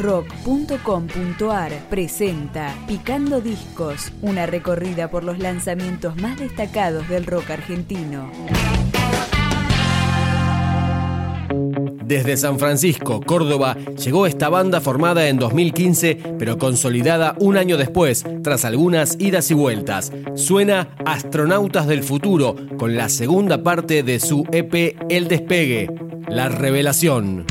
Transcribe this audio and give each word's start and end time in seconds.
rock.com.ar 0.00 1.72
presenta 1.90 2.74
Picando 2.88 3.40
Discos, 3.40 4.12
una 4.22 4.46
recorrida 4.46 5.10
por 5.10 5.24
los 5.24 5.38
lanzamientos 5.38 6.16
más 6.16 6.38
destacados 6.38 7.08
del 7.08 7.26
rock 7.26 7.50
argentino. 7.50 8.30
Desde 12.02 12.36
San 12.36 12.58
Francisco, 12.58 13.20
Córdoba, 13.20 13.76
llegó 14.02 14.26
esta 14.26 14.48
banda 14.48 14.80
formada 14.80 15.28
en 15.28 15.38
2015, 15.38 16.16
pero 16.38 16.58
consolidada 16.58 17.36
un 17.38 17.56
año 17.56 17.76
después, 17.76 18.24
tras 18.42 18.64
algunas 18.64 19.16
idas 19.20 19.50
y 19.52 19.54
vueltas. 19.54 20.12
Suena 20.34 20.96
Astronautas 21.06 21.86
del 21.86 22.02
Futuro, 22.02 22.56
con 22.78 22.96
la 22.96 23.08
segunda 23.08 23.62
parte 23.62 24.02
de 24.02 24.18
su 24.18 24.44
EP 24.50 24.96
El 25.08 25.28
Despegue, 25.28 25.88
La 26.26 26.48
Revelación. 26.48 27.46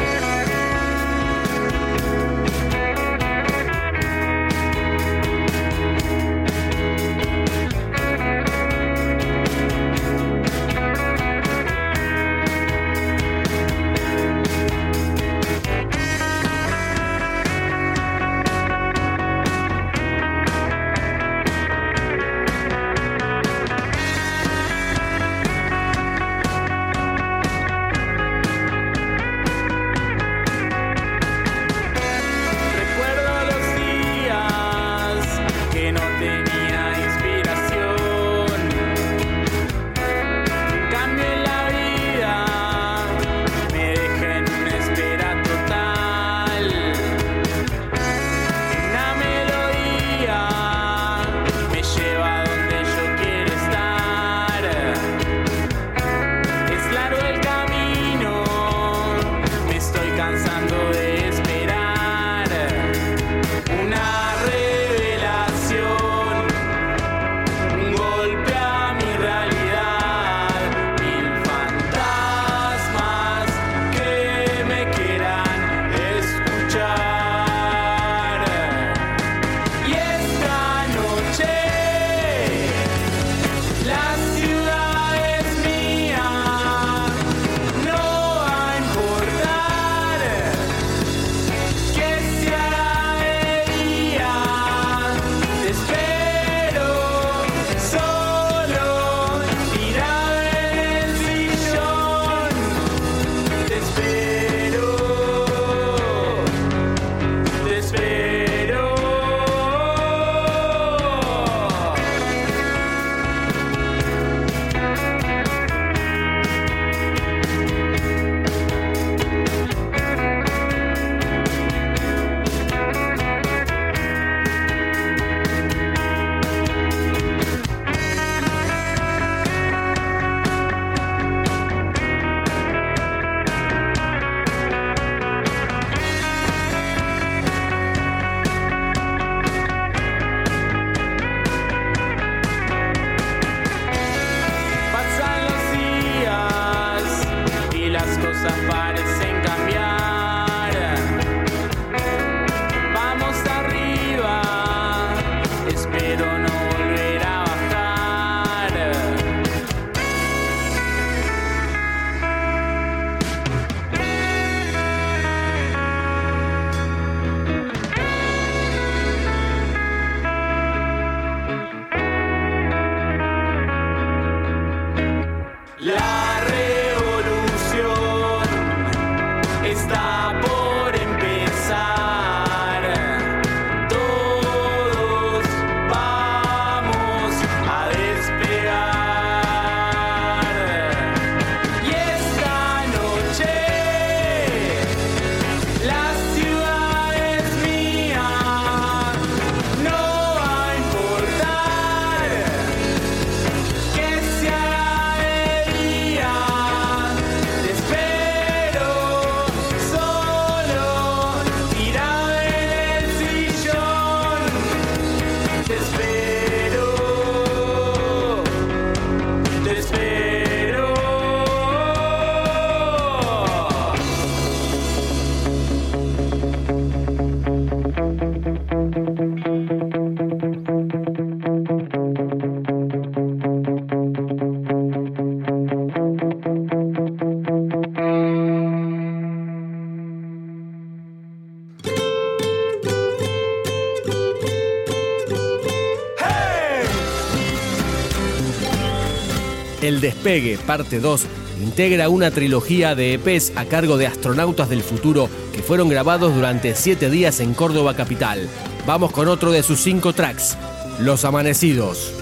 El 249.81 250.01
Despegue, 250.01 250.57
parte 250.57 250.99
2, 250.99 251.25
integra 251.61 252.09
una 252.09 252.31
trilogía 252.31 252.95
de 252.95 253.13
EPs 253.13 253.53
a 253.55 253.65
cargo 253.65 253.97
de 253.97 254.07
astronautas 254.07 254.69
del 254.69 254.81
futuro 254.81 255.29
que 255.53 255.61
fueron 255.61 255.89
grabados 255.89 256.35
durante 256.35 256.75
siete 256.75 257.09
días 257.09 257.39
en 257.39 257.53
Córdoba 257.53 257.95
Capital. 257.95 258.49
Vamos 258.85 259.11
con 259.11 259.27
otro 259.27 259.51
de 259.51 259.63
sus 259.63 259.79
cinco 259.79 260.13
tracks, 260.13 260.57
Los 260.99 261.23
Amanecidos. 261.23 262.13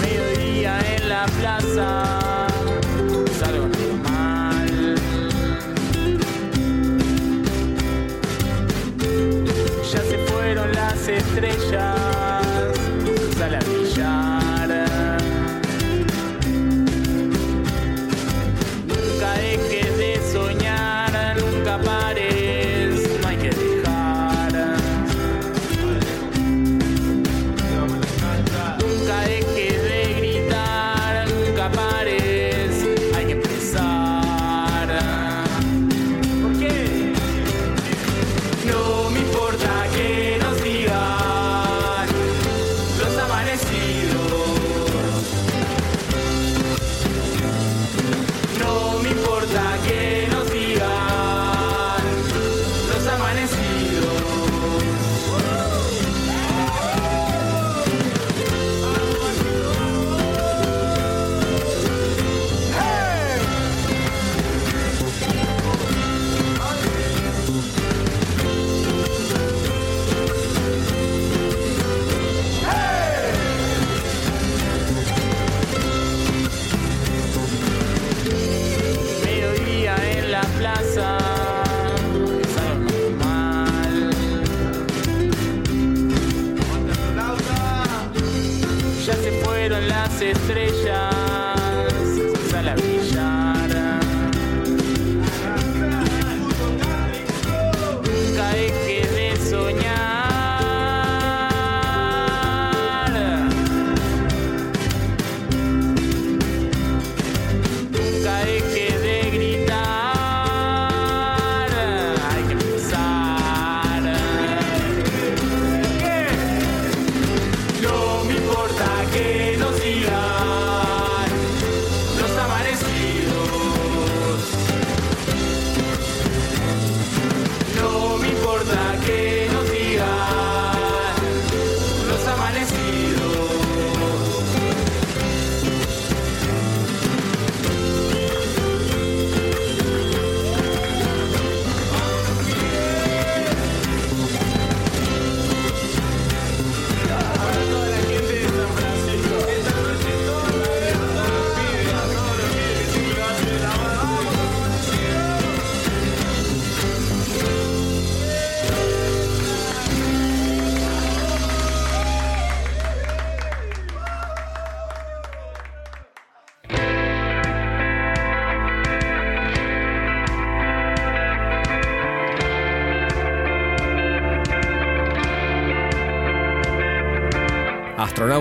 Mediodía 0.00 0.80
en 0.96 1.08
la 1.08 1.26
plaza. 1.38 2.46
Mal. 4.02 4.94
Estrellas. 11.06 12.03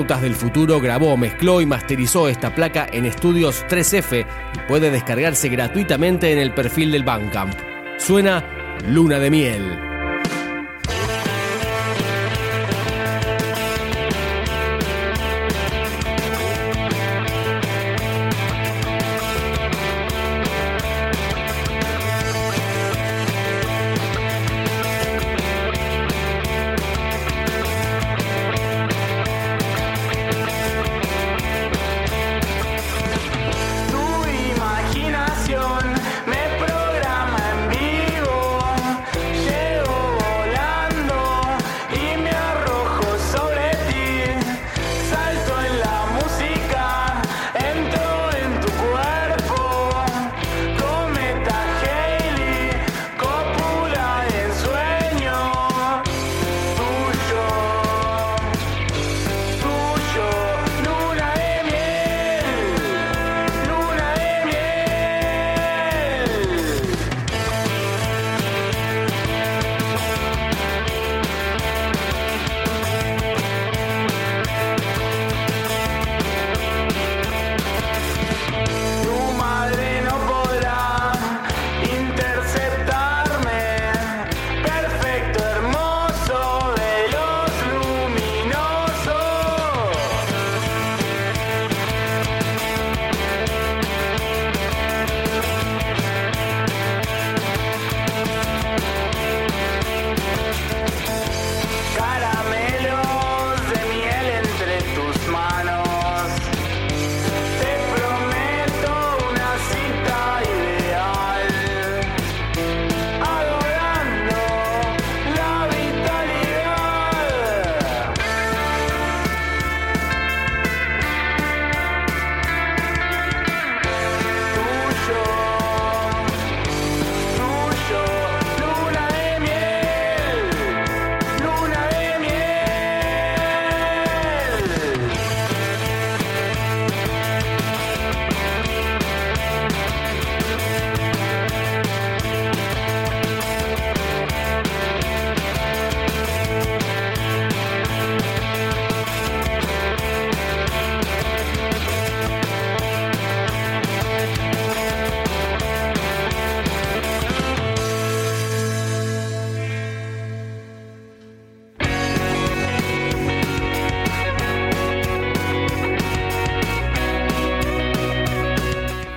Astronautas 0.03 0.21
del 0.21 0.35
Futuro 0.35 0.81
grabó, 0.81 1.15
mezcló 1.15 1.61
y 1.61 1.65
masterizó 1.65 2.27
esta 2.27 2.53
placa 2.53 2.87
en 2.91 3.05
Estudios 3.05 3.65
3F 3.69 4.25
y 4.53 4.67
puede 4.67 4.91
descargarse 4.91 5.47
gratuitamente 5.47 6.33
en 6.33 6.39
el 6.39 6.53
perfil 6.53 6.91
del 6.91 7.03
Bandcamp. 7.03 7.55
Suena 7.97 8.43
Luna 8.85 9.17
de 9.19 9.31
Miel. 9.31 9.92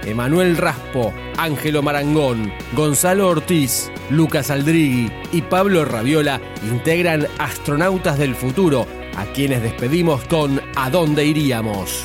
Emanuel 0.07 0.57
Raspo, 0.57 1.13
Ángelo 1.37 1.83
Marangón, 1.83 2.53
Gonzalo 2.73 3.29
Ortiz, 3.29 3.91
Lucas 4.09 4.51
Aldrigui 4.51 5.11
y 5.33 5.43
Pablo 5.43 5.85
Raviola 5.85 6.41
integran 6.71 7.27
Astronautas 7.39 8.17
del 8.19 8.35
Futuro, 8.35 8.87
a 9.17 9.25
quienes 9.27 9.63
despedimos 9.63 10.25
con 10.25 10.61
¿A 10.77 10.91
dónde 10.91 11.25
iríamos? 11.25 12.05